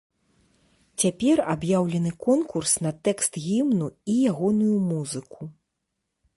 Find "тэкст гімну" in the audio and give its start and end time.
3.09-3.87